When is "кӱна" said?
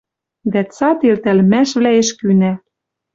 2.19-2.53